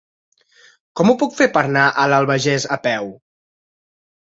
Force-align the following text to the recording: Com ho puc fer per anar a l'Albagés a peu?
Com 1.01 1.11
ho 1.11 1.15
puc 1.23 1.35
fer 1.41 1.47
per 1.59 1.63
anar 1.69 1.85
a 1.89 2.07
l'Albagés 2.15 2.67
a 2.79 2.81
peu? 2.91 3.15